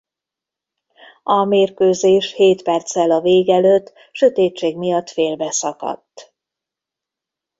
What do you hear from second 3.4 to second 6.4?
előtt sötétség miatt félbeszakadt.